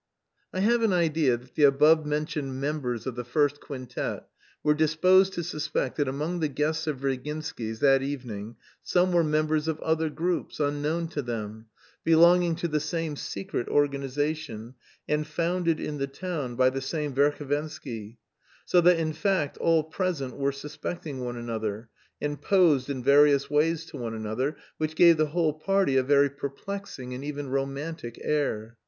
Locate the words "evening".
8.01-8.55